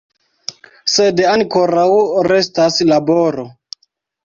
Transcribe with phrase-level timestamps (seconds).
[0.93, 1.85] Sed ankoraŭ
[2.31, 3.49] restas laboro.